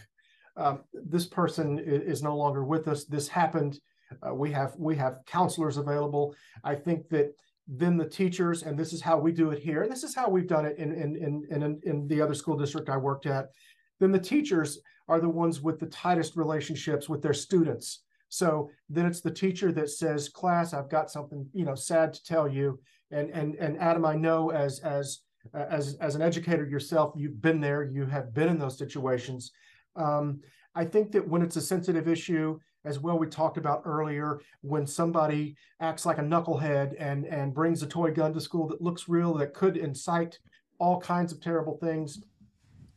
[0.57, 3.05] um, this person i- is no longer with us.
[3.05, 3.81] This happened.
[4.27, 7.35] Uh, we have we have counselors available." I think that
[7.69, 10.29] then the teachers, and this is how we do it here, and this is how
[10.29, 13.51] we've done it in in in in, in the other school district I worked at.
[13.99, 18.03] Then the teachers are the ones with the tightest relationships with their students.
[18.29, 22.25] So then it's the teacher that says, "Class, I've got something you know sad to
[22.25, 25.21] tell you." And and and Adam, I know as as
[25.55, 27.85] as as an educator yourself, you've been there.
[27.85, 29.53] You have been in those situations.
[29.95, 30.41] Um,
[30.75, 34.87] I think that when it's a sensitive issue, as well, we talked about earlier, when
[34.87, 39.09] somebody acts like a knucklehead and and brings a toy gun to school that looks
[39.09, 40.39] real, that could incite
[40.79, 42.23] all kinds of terrible things,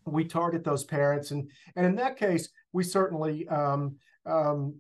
[0.06, 1.32] we target those parents.
[1.32, 3.96] And and in that case, we certainly um,
[4.28, 4.76] um,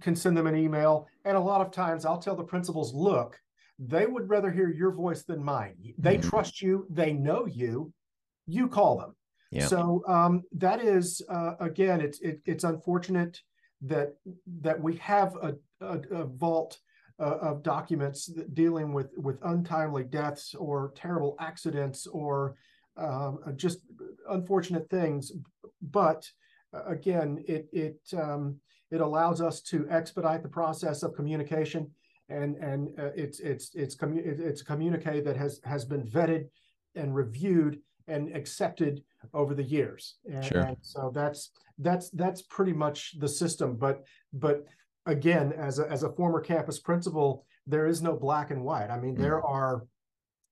[0.00, 1.06] can send them an email.
[1.24, 3.38] And a lot of times, I'll tell the principals, look,
[3.78, 5.76] they would rather hear your voice than mine.
[5.98, 6.22] They Mhm.
[6.22, 6.86] trust you.
[6.90, 7.92] They know you.
[8.46, 9.14] You call them.
[9.52, 9.66] Yeah.
[9.68, 13.40] So um, that is uh, again, it's it, it's unfortunate
[13.82, 14.14] that
[14.60, 16.78] that we have a, a, a vault
[17.18, 22.56] uh, of documents that dealing with with untimely deaths or terrible accidents or
[22.96, 23.80] um, just
[24.30, 25.32] unfortunate things.
[25.80, 26.28] But
[26.72, 28.56] uh, again, it it um,
[28.90, 31.90] it allows us to expedite the process of communication,
[32.28, 36.48] and and uh, it's it's it's commu- it's a communique that has has been vetted
[36.94, 40.16] and reviewed and accepted over the years.
[40.30, 40.60] And, Sure.
[40.62, 43.76] and so that's that's that's pretty much the system.
[43.76, 44.64] But but
[45.06, 48.90] again, as a as a former campus principal, there is no black and white.
[48.90, 49.84] I mean, there are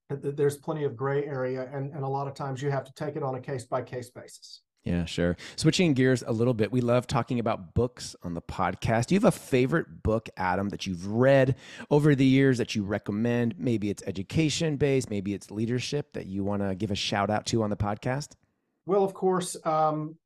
[0.08, 3.16] there's plenty of gray area, and and a lot of times you have to take
[3.16, 4.62] it on a case by case basis.
[4.84, 5.36] Yeah, sure.
[5.56, 9.06] Switching gears a little bit, we love talking about books on the podcast.
[9.06, 11.56] Do you have a favorite book, Adam, that you've read
[11.90, 13.56] over the years that you recommend?
[13.58, 17.44] Maybe it's education based, maybe it's leadership that you want to give a shout out
[17.46, 18.30] to on the podcast?
[18.86, 20.16] Well, of course, um,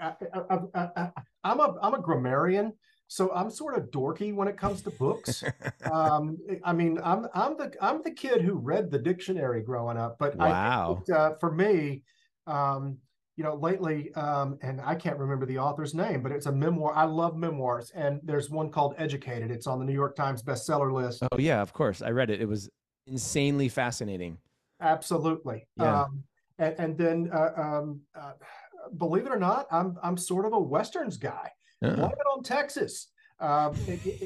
[0.00, 1.10] I, I, I, I,
[1.44, 2.72] I'm a I'm a grammarian,
[3.06, 5.42] so I'm sort of dorky when it comes to books.
[5.92, 10.16] um, I mean, I'm I'm the I'm the kid who read the dictionary growing up,
[10.18, 11.02] but Wow.
[11.06, 12.02] that, uh, for me,
[12.46, 12.98] um,
[13.36, 16.92] you know, lately, um, and I can't remember the author's name, but it's a memoir.
[16.96, 19.52] I love memoirs, and there's one called Educated.
[19.52, 21.22] It's on the New York Times bestseller list.
[21.30, 22.02] Oh, yeah, of course.
[22.02, 22.40] I read it.
[22.40, 22.68] It was
[23.06, 24.38] insanely fascinating.
[24.80, 25.68] Absolutely.
[25.76, 26.02] Yeah.
[26.02, 26.24] Um,
[26.58, 28.32] and, and then, uh, um, uh,
[28.96, 31.50] believe it or not, I'm I'm sort of a westerns guy.
[31.84, 33.08] Uh, Blame it on Texas.
[33.40, 33.74] Um,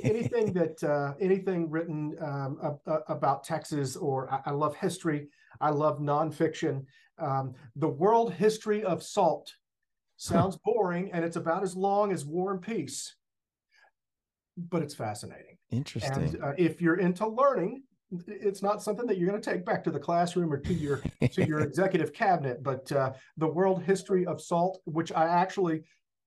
[0.02, 2.58] anything that uh, anything written um,
[3.08, 5.28] about Texas, or I, I love history.
[5.60, 6.84] I love nonfiction.
[7.18, 9.52] Um, the World History of Salt
[10.16, 13.14] sounds boring, and it's about as long as War and Peace,
[14.56, 15.58] but it's fascinating.
[15.70, 16.12] Interesting.
[16.12, 17.82] And uh, if you're into learning,
[18.26, 21.02] it's not something that you're going to take back to the classroom or to your
[21.32, 22.62] to your executive cabinet.
[22.62, 25.82] But uh, the World History of Salt, which I actually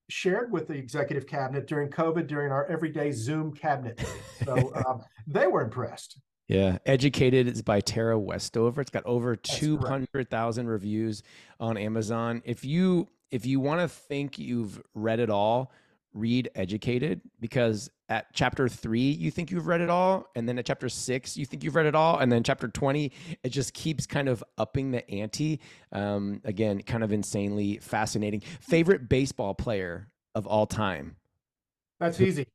[0.10, 4.04] shared with the executive cabinet during COVID during our everyday Zoom cabinet,
[4.44, 6.20] so um, they were impressed.
[6.48, 8.82] Yeah, Educated is by Tara Westover.
[8.82, 9.90] It's got over That's two correct.
[9.90, 11.24] hundred thousand reviews
[11.60, 12.42] on Amazon.
[12.46, 15.72] If you if you want to think you've read it all,
[16.14, 20.66] read Educated because at chapter three you think you've read it all, and then at
[20.66, 23.12] chapter six you think you've read it all, and then chapter twenty
[23.44, 25.60] it just keeps kind of upping the ante.
[25.92, 28.42] Um, again, kind of insanely fascinating.
[28.62, 31.16] Favorite baseball player of all time?
[32.00, 32.48] That's easy.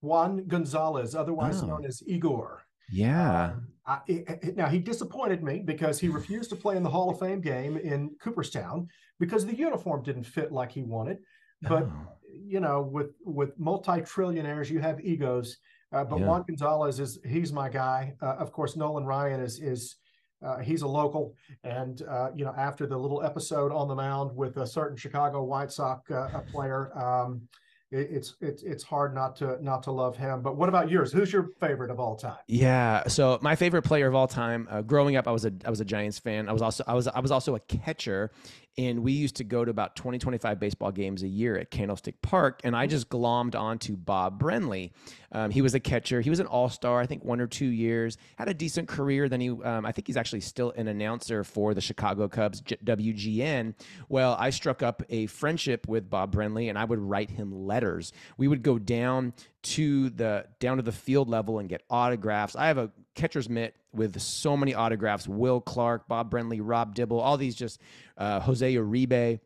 [0.00, 1.66] Juan Gonzalez, otherwise Oh.
[1.66, 2.62] known as Igor.
[2.90, 3.52] Yeah.
[3.52, 7.10] Um, I, it- now he disappointed me because he refused to play in the Hall
[7.10, 11.18] of Fame game in Cooperstown because the uniform didn't fit like he wanted.
[11.62, 12.12] But Oh.
[12.48, 15.56] You know, with with multi trillionaires, you have egos.
[15.92, 16.26] Uh, but yeah.
[16.26, 18.14] Juan Gonzalez is he's my guy.
[18.20, 19.96] Uh, of course, Nolan Ryan is is
[20.44, 21.34] uh, he's a local,
[21.64, 25.42] and uh, you know after the little episode on the mound with a certain Chicago
[25.42, 27.42] White Sox uh, player, um,
[27.90, 30.42] it, it's it's it's hard not to not to love him.
[30.42, 31.10] But what about yours?
[31.10, 32.36] Who's your favorite of all time?
[32.46, 34.68] Yeah, so my favorite player of all time.
[34.70, 36.48] Uh, growing up, I was a I was a Giants fan.
[36.48, 38.30] I was also I was I was also a catcher
[38.78, 42.22] and we used to go to about 20 25 baseball games a year at candlestick
[42.22, 44.92] park and i just glommed onto bob brenly.
[45.30, 46.22] Um, he was a catcher.
[46.22, 48.16] He was an all-star i think one or two years.
[48.36, 49.28] Had a decent career.
[49.28, 53.74] Then he um, i think he's actually still an announcer for the chicago cubs wgn
[54.08, 58.12] well i struck up a friendship with bob brenly and i would write him letters.
[58.36, 62.54] We would go down to the down to the field level and get autographs.
[62.54, 67.20] I have a catcher's mitt with so many autographs Will Clark, Bob Brenly, Rob Dibble,
[67.20, 67.80] all these just
[68.16, 69.40] uh, Jose Uribe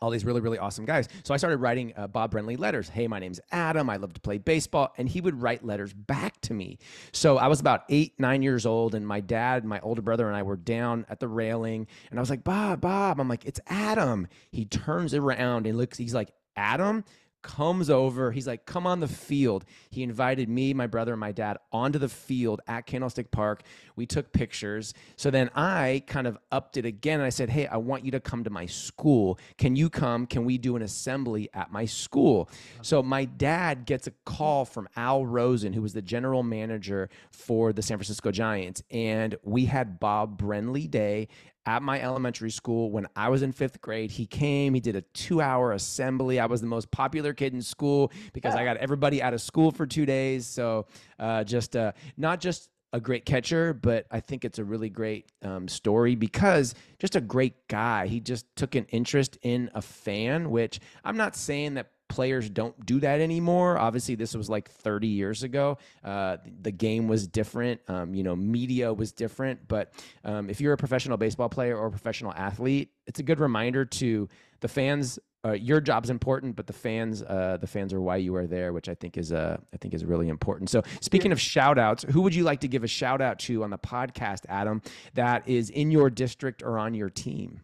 [0.00, 1.08] all these really, really awesome guys.
[1.24, 2.88] So I started writing uh, Bob Brenly letters.
[2.88, 3.90] Hey, my name's Adam.
[3.90, 4.92] I love to play baseball.
[4.96, 6.78] And he would write letters back to me.
[7.12, 10.36] So I was about eight, nine years old, and my dad, my older brother, and
[10.36, 11.86] I were down at the railing.
[12.10, 13.20] And I was like, Bob, Bob.
[13.20, 14.28] I'm like, it's Adam.
[14.50, 17.04] He turns around and looks, he's like, Adam?
[17.48, 18.30] Comes over.
[18.30, 19.64] He's like, come on the field.
[19.90, 23.62] He invited me, my brother, and my dad onto the field at Candlestick Park.
[23.96, 24.92] We took pictures.
[25.16, 27.20] So then I kind of upped it again.
[27.20, 29.38] And I said, hey, I want you to come to my school.
[29.56, 30.26] Can you come?
[30.26, 32.50] Can we do an assembly at my school?
[32.50, 32.82] Uh-huh.
[32.82, 37.72] So my dad gets a call from Al Rosen, who was the general manager for
[37.72, 38.82] the San Francisco Giants.
[38.90, 41.28] And we had Bob Brenly Day
[41.66, 44.10] at my elementary school when I was in fifth grade.
[44.10, 46.40] He came, he did a two hour assembly.
[46.40, 49.70] I was the most popular kid in school because I got everybody out of school
[49.70, 50.46] for two days.
[50.46, 50.86] So
[51.18, 55.30] uh, just uh, not just a great catcher, but I think it's a really great
[55.42, 58.06] um, story because just a great guy.
[58.06, 62.84] He just took an interest in a fan, which I'm not saying that players don't
[62.84, 63.78] do that anymore.
[63.78, 65.78] Obviously, this was like 30 years ago.
[66.02, 67.80] Uh, the game was different.
[67.88, 69.68] Um, you know, media was different.
[69.68, 69.92] But
[70.24, 73.84] um, if you're a professional baseball player or a professional athlete, it's a good reminder
[73.84, 74.28] to
[74.60, 75.18] the fans.
[75.44, 78.72] Uh, your job's important, but the fans, uh, the fans are why you are there,
[78.72, 80.68] which I think is, uh, I think is really important.
[80.68, 83.62] So, speaking of shout outs, who would you like to give a shout out to
[83.62, 84.82] on the podcast, Adam,
[85.14, 87.60] that is in your district or on your team?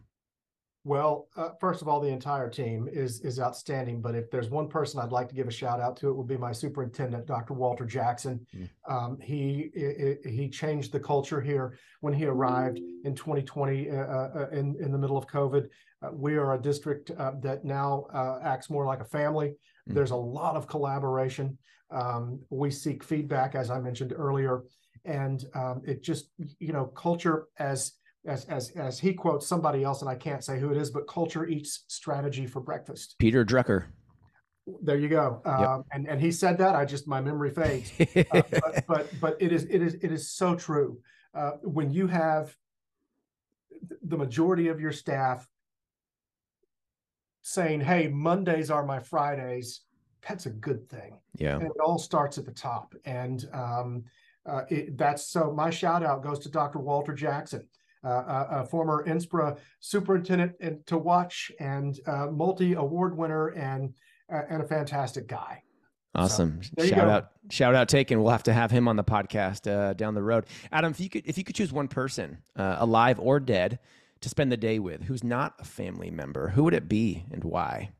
[0.85, 4.01] Well, uh, first of all, the entire team is is outstanding.
[4.01, 6.27] But if there's one person I'd like to give a shout out to, it would
[6.27, 7.55] be my superintendent, Dr.
[7.55, 8.45] Walter Jackson.
[8.55, 8.69] Mm.
[8.87, 9.71] Um, he
[10.23, 14.97] he changed the culture here when he arrived in 2020 uh, uh, in in the
[14.99, 15.67] middle of COVID.
[16.03, 19.55] Uh, we are a district uh, that now uh, acts more like a family.
[19.89, 19.95] Mm.
[19.95, 21.57] There's a lot of collaboration.
[21.89, 24.61] Um, we seek feedback, as I mentioned earlier,
[25.03, 27.93] and um, it just you know culture as
[28.25, 31.07] as as as he quotes somebody else, and I can't say who it is, but
[31.07, 33.15] culture eats strategy for breakfast.
[33.19, 33.85] Peter Drucker.
[34.81, 35.41] There you go.
[35.45, 35.55] Yep.
[35.55, 36.75] Um, and and he said that.
[36.75, 37.91] I just my memory fades.
[37.99, 40.99] uh, but, but but it is it is it is so true.
[41.33, 42.55] Uh, when you have
[44.03, 45.47] the majority of your staff
[47.41, 49.81] saying, "Hey, Mondays are my Fridays,"
[50.27, 51.19] that's a good thing.
[51.37, 51.57] Yeah.
[51.57, 54.03] And it all starts at the top, and um,
[54.47, 55.51] uh, it, that's so.
[55.51, 56.79] My shout out goes to Dr.
[56.79, 57.67] Walter Jackson
[58.09, 63.93] a, former NSPRA superintendent and to watch and uh, multi award winner and
[64.33, 65.61] uh, and a fantastic guy.
[66.15, 66.61] Awesome.
[66.79, 68.21] So, shout out, shout out taken.
[68.21, 70.45] We'll have to have him on the podcast uh, down the road.
[70.71, 73.79] Adam, if you could, if you could choose one person, uh, alive or dead,
[74.21, 77.43] to spend the day with, who's not a family member, who would it be and
[77.43, 77.91] why?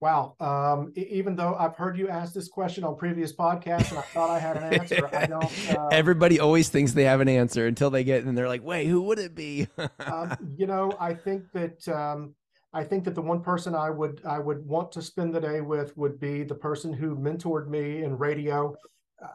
[0.00, 0.36] Wow.
[0.38, 4.30] Um, even though I've heard you ask this question on previous podcasts and I thought
[4.30, 5.48] I had an answer, I don't.
[5.68, 8.86] Uh, Everybody always thinks they have an answer until they get and they're like, wait,
[8.86, 9.66] who would it be?
[10.06, 11.86] um, you know, I think that.
[11.88, 12.34] Um,
[12.74, 15.62] I think that the one person I would I would want to spend the day
[15.62, 18.76] with would be the person who mentored me in radio.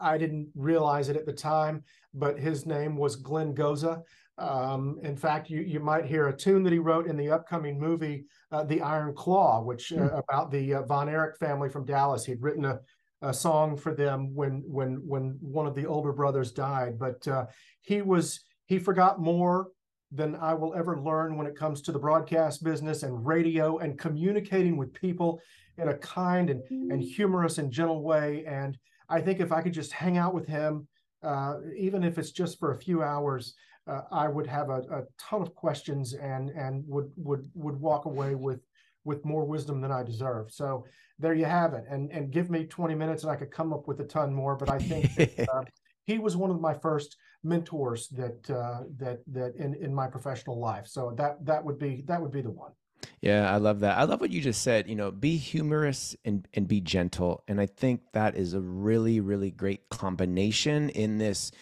[0.00, 1.82] I didn't realize it at the time,
[2.14, 4.02] but his name was Glenn Goza.
[4.38, 7.78] Um, in fact, you you might hear a tune that he wrote in the upcoming
[7.78, 10.22] movie, uh, The Iron Claw, which uh, mm.
[10.28, 12.24] about the uh, Von Erich family from Dallas.
[12.24, 12.80] He'd written a,
[13.22, 16.98] a song for them when when when one of the older brothers died.
[16.98, 17.46] But uh,
[17.82, 19.68] he was he forgot more
[20.10, 23.98] than I will ever learn when it comes to the broadcast business and radio and
[23.98, 25.40] communicating with people
[25.76, 28.44] in a kind and, and humorous and gentle way.
[28.46, 30.86] And I think if I could just hang out with him,
[31.22, 33.54] uh, even if it's just for a few hours,
[33.86, 38.06] uh, I would have a, a, ton of questions and and would would would walk
[38.06, 38.60] away with
[39.04, 40.50] with more wisdom than I deserve.
[40.50, 40.86] So
[41.18, 41.84] there you have it.
[41.88, 44.56] And and give me 20 minutes and I could come up with a ton more.
[44.56, 45.62] But I think that, uh,
[46.06, 50.58] he was one of my first mentors that uh, that that in in my professional
[50.58, 50.86] life.
[50.86, 52.72] So that that would be that would be the one.
[53.20, 53.98] Yeah, I love that.
[53.98, 54.88] I love what you just said.
[54.88, 59.20] You know, be humorous and and be gentle, and I think that is a really
[59.20, 61.52] really great combination in this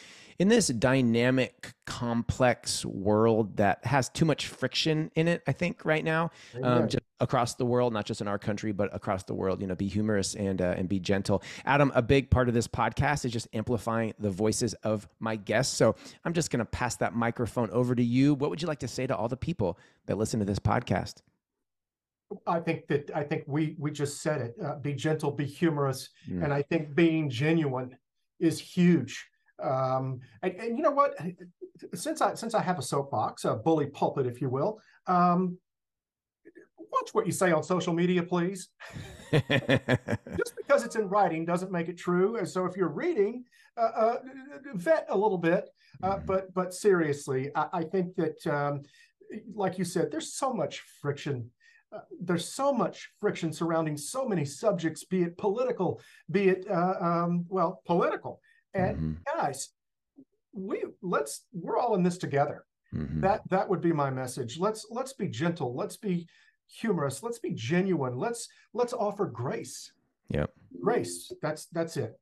[0.42, 6.04] in this dynamic, complex world that has too much friction in it, I think right
[6.04, 6.32] now,
[6.64, 9.60] um, just across the world, not just in our country, but across the world.
[9.60, 11.44] You know, be humorous and uh, and be gentle.
[11.64, 15.76] Adam, a big part of this podcast is just amplifying the voices of my guests.
[15.76, 18.34] So I'm just going to pass that microphone over to you.
[18.34, 21.22] What would you like to say to all the people that listen to this podcast?
[22.48, 24.56] I think that I think we we just said it.
[24.60, 26.42] Uh, be gentle, be humorous, mm.
[26.42, 27.96] and I think being genuine
[28.40, 29.28] is huge.
[29.62, 31.14] Um, and, and, you know what?
[31.94, 35.58] Since I since I have a soapbox, a bully pulpit, if you will, um,
[36.92, 38.68] watch what you say on social media, please.
[39.32, 42.36] Just because it's in writing doesn't make it true.
[42.36, 43.44] And so if you're reading,
[43.76, 44.16] uh, uh,
[44.74, 45.68] vet a little bit.
[46.02, 46.26] Uh, mm-hmm.
[46.26, 48.82] but but seriously, I, I think that, um,
[49.54, 51.50] like you said, there's so much friction.
[51.94, 56.00] Uh, there's so much friction surrounding so many subjects, be it political,
[56.30, 58.40] be it uh, um, well political.
[58.74, 59.38] And mm-hmm.
[59.38, 59.70] guys,
[60.52, 62.64] we let's we're all in this together.
[62.94, 63.20] Mm-hmm.
[63.20, 64.58] That that would be my message.
[64.58, 65.74] Let's let's be gentle.
[65.74, 66.26] Let's be
[66.66, 67.22] humorous.
[67.22, 68.16] Let's be genuine.
[68.16, 69.92] Let's let's offer grace.
[70.28, 70.50] Yep.
[70.80, 71.32] Grace.
[71.42, 72.18] That's that's it.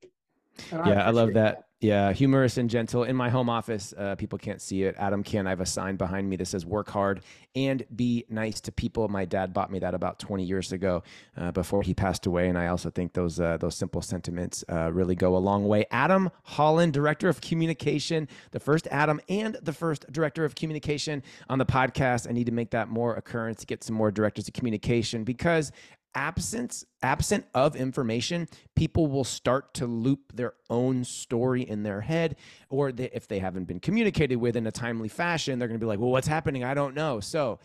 [0.71, 1.35] And yeah, I, I love that.
[1.35, 1.67] that.
[1.81, 3.05] Yeah, humorous and gentle.
[3.05, 4.95] In my home office, uh, people can't see it.
[4.99, 5.47] Adam can.
[5.47, 7.23] I have a sign behind me that says "Work hard
[7.57, 11.03] and be nice to people." My dad bought me that about 20 years ago,
[11.39, 14.93] uh, before he passed away, and I also think those uh, those simple sentiments uh,
[14.93, 15.87] really go a long way.
[15.91, 21.59] Adam Holland, director of communication, the first Adam and the first director of communication on
[21.59, 22.29] the podcast.
[22.29, 25.73] I need to make that more occurrence to get some more directors of communication because
[26.15, 32.37] absence absent of information people will start to loop their own story in their head
[32.69, 35.85] or they, if they haven't been communicated with in a timely fashion they're going to
[35.85, 36.65] be like well what's happening?
[36.65, 37.21] I don't know.
[37.21, 37.61] So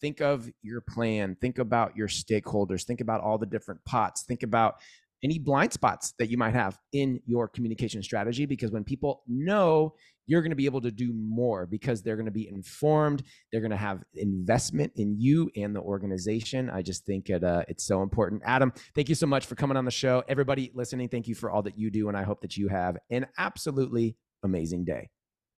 [0.00, 1.36] think of your plan.
[1.40, 2.84] Think about your stakeholders.
[2.84, 4.22] Think about all the different pots.
[4.22, 4.76] Think about
[5.22, 9.94] any blind spots that you might have in your communication strategy because when people know
[10.26, 13.60] you're going to be able to do more because they're going to be informed they're
[13.60, 16.70] going to have investment in you and the organization.
[16.70, 18.42] I just think it uh, it's so important.
[18.44, 20.22] Adam thank you so much for coming on the show.
[20.28, 22.96] Everybody listening thank you for all that you do and i hope that you have
[23.10, 25.08] an absolutely amazing day